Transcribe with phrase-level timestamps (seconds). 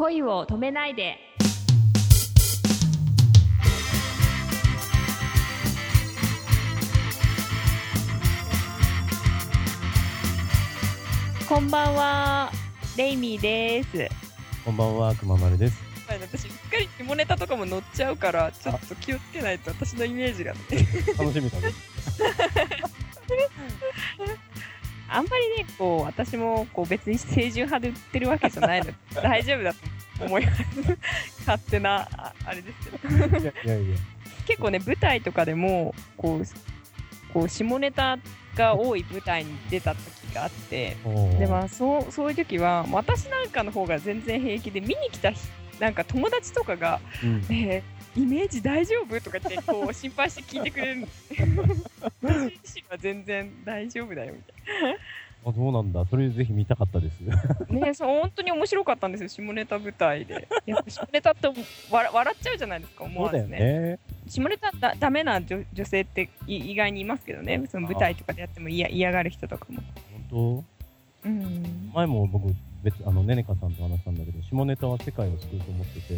[0.00, 1.18] 恋を止めないで
[11.46, 12.50] こんばんは
[12.96, 14.08] レイミーです
[14.64, 15.78] こんばんは、くままるです。
[16.08, 20.60] 私、うっかり下ネタとかも載っちゃうから、ちょっと気をつけないと私のイメージがね。
[21.18, 21.74] 楽しみだね。
[25.12, 30.62] あんまりね、こう、私もこう別に清純派で売ってるわけじゃないので、 大丈夫だと思います。
[31.40, 33.38] 勝手な、ああれですけど。
[33.38, 33.96] いやいやいや。
[34.46, 36.44] 結構ね、舞台とかでも、こう、
[37.32, 38.18] こう下ネタ
[38.56, 40.96] が多い舞台に出た時があって、
[41.38, 45.40] でまあそうそういう時は私なんかの方が全然平気で見に来た人
[45.78, 47.82] なんか友達とかがうん「ねえ
[48.16, 51.06] イメージ大丈夫?」とか言ってこう心配して聞いてくれる。
[52.22, 54.52] 私自身は全然大丈夫だよみた
[54.90, 54.96] い
[55.42, 56.04] あ、そうなんだ。
[56.04, 57.20] それぜひ見たかったです。
[57.20, 57.36] な
[57.80, 60.46] ねえそう本当に面白かったんですよ下ネタ舞台で。
[60.66, 61.48] やっぱ下ネタって
[61.90, 63.58] 笑笑っちゃうじゃないですか思そうだよわずね。
[63.58, 63.98] ね。
[64.28, 67.62] 下ネタだダメな女女性ってい意外にいますけどね。
[67.70, 69.80] その舞台とかでやっても嫌嫌がる人とかも。
[70.30, 70.64] 本
[71.24, 71.62] うん。
[71.92, 76.14] 当前も僕、別、あの、ねねかさんと話したんだけど、下ネタは世界を救うと思ってて、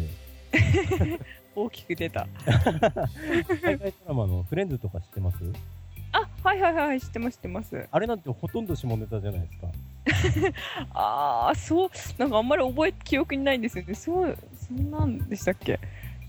[1.55, 2.27] 大きく出た。
[3.61, 5.37] 海外ドラマのフレンズとか知ってます？
[6.15, 7.87] あはいはいはい知ってます知ってます。
[7.91, 10.53] あれなんてほとんど下ネタじゃないですか。
[10.93, 13.93] ああそうなんかあんまり覚え記憶にないんですよね。
[13.95, 14.37] そう
[14.67, 15.79] そんなんでしたっけ？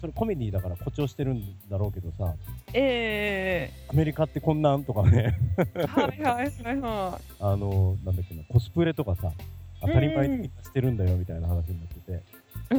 [0.01, 2.35] それコメディだから誇張してるんだろうけどさ、
[2.75, 5.35] えアメリカってこんなんとかね、
[5.75, 9.33] えはいはいはいは あの、なんだっけな、コスプレとかさ、
[9.81, 12.77] 当たり前にしてるんだよみたいな話になってて、い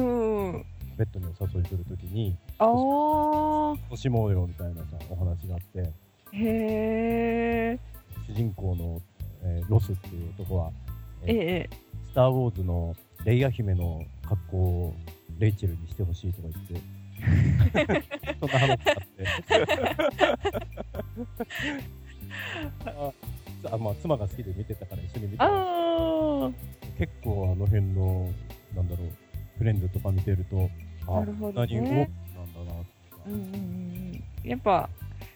[0.58, 3.76] んベッドにお誘いするときに、あも
[4.26, 5.80] うよみたいなさ、お話があって、
[6.32, 7.78] へえ
[8.26, 9.02] 主人公の、
[9.42, 10.70] えーロスっていう男は、
[11.22, 14.94] えーええスター・ウォーズのレイヤ姫の格好を
[15.38, 18.04] レイチェルにしてほしいとか言って、
[18.40, 19.24] そんな話があって。
[22.86, 25.46] ああまあ、妻が好きで見てたから一緒に見てた
[26.98, 28.32] 結構あの辺の、
[28.74, 29.08] なんだろう、
[29.58, 30.70] フレンズとか見てると、
[31.06, 34.88] あ、なるほどねこんなに多くなんだなとかうんうんうんやっぱ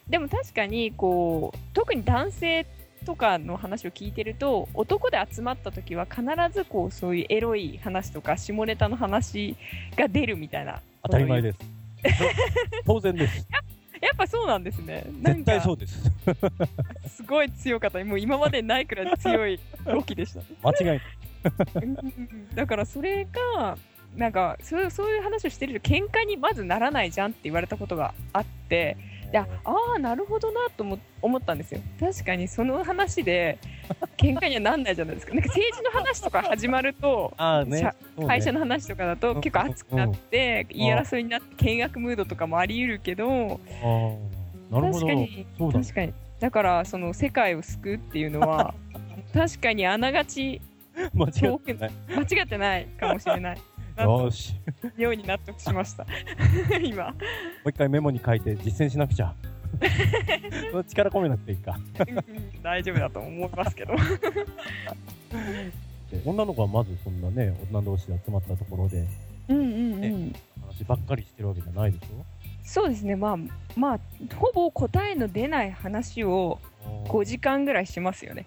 [0.09, 2.67] でも確かにこう特に男性
[3.05, 6.23] とかの話を聞いてると男で集まった時は必
[6.53, 9.57] ずこうそういうエロい話とか下ネタの話
[9.97, 11.59] が出るみたいな当たり前です。
[12.87, 13.47] 当然です。
[14.01, 16.11] やっぱそうなんですね絶か対そうです。
[17.09, 21.01] すごい強かったもう今までないくらい強いロキでした 間違いない。
[21.75, 23.27] うんだからそれ
[23.57, 23.79] が
[24.17, 28.97] なんかそうそういう話をしてると喧嘩にまずならないじゃんって言われたことがあって
[29.33, 31.81] いやああなるほどなと思思ったんですよ。
[32.01, 33.59] 確かにその話で
[34.17, 35.35] 喧嘩にはなんないじゃないですか。
[35.35, 37.33] なんか政治の話とか始まると
[37.67, 37.83] ね。
[37.83, 37.93] ね。
[38.27, 44.19] 会社の話とかだと結構熱くなって言い争いになって険悪ムードとかもあり得るけどあー
[44.71, 44.93] なるほど。
[44.93, 46.15] 確かに確かに。
[46.41, 48.75] だからその世界を救うっていうのは
[49.33, 50.61] 確かにあながち
[51.15, 51.91] 間違ってない。
[52.09, 53.59] 間違ってないかもしれない
[54.03, 54.55] よーし。
[54.97, 56.07] ように納得しました。
[56.83, 57.05] 今。
[57.09, 57.13] も
[57.67, 59.35] う一回メモに書いて実践しなくちゃ。
[60.71, 61.79] その力込めなくていいか。
[62.09, 62.63] うんうん。
[62.63, 63.95] 大丈夫だと思いますけど。
[66.11, 69.07] で女の子はまずそんなね女同士で集まったところで
[69.49, 70.33] うんうんうん。
[70.63, 72.25] 話ばっかりしてるわけじゃないでしょ？
[72.65, 73.17] そうですね。
[73.17, 73.37] まあ
[73.77, 74.01] まあ
[74.37, 76.59] ほぼ答えの出ない話を
[77.07, 78.47] 5時間ぐらいしますよね。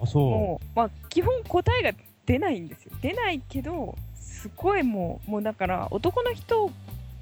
[0.00, 1.92] あそもうまあ基本答えが
[2.26, 2.92] 出ないんですよ。
[3.00, 3.96] 出ないけど
[4.44, 6.70] すごいもうもうだから男の人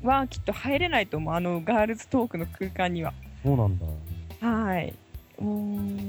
[0.03, 3.15] はきっと入れないと思うあのガールズトークの空間には。
[3.45, 3.87] うそうなんだ。
[4.41, 4.93] はい。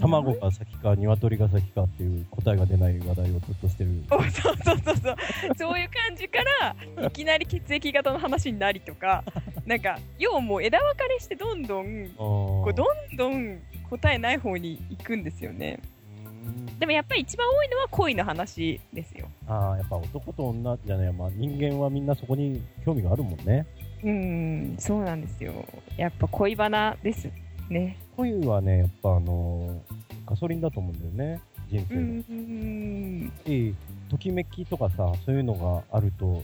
[0.01, 3.91] 卵が先か鶏が先かっていう答えが出ない話題をずっとしてる。
[4.09, 5.15] そうそうそうそう。
[5.55, 6.39] そういう感じか
[6.97, 9.23] らいきなり血液型の話になりとか
[9.67, 15.79] なんか要はもう枝分かれしてどんどんここうどんどん答えない方に行くんですよね
[16.83, 19.29] でもやっぱり一番多いのは恋の話ですよ。
[19.47, 23.65] ああやっぱ男と女じゃない、まあ、人間はみんなそこに興味があるもんね。
[24.03, 25.65] うんそうなんですよ。
[25.95, 27.29] やっぱ恋バナです
[27.69, 27.97] ね。
[28.17, 29.81] 恋はねやっぱあの
[30.25, 31.41] ガソリンだと思うんだよね。
[31.69, 31.85] 人う
[32.27, 33.71] 生の、
[34.09, 36.43] ときめきとかさそういうのがあると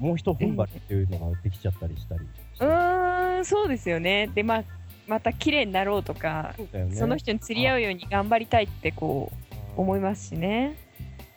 [0.00, 2.20] もう一踏ん張りっていうのができちゃったりしたり
[2.52, 2.64] して。
[2.64, 4.28] うーんそうですよね。
[4.34, 4.64] でまあ
[5.06, 6.96] また綺麗になろうとかそうね。
[6.96, 9.45] その人に釣り合うように頑張りたいってこう
[9.76, 10.76] 思いますしね。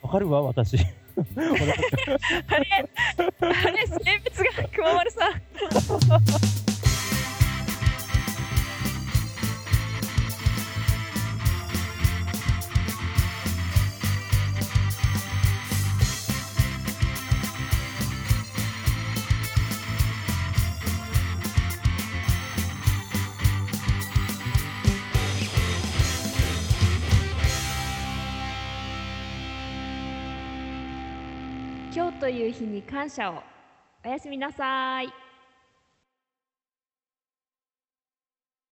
[0.01, 0.77] わかるわ私。
[0.79, 0.83] あ
[2.59, 2.89] れ
[3.41, 6.68] あれ性別が熊丸さん
[31.91, 33.41] 今日という日に感謝を。
[34.05, 35.28] おやすみなさい。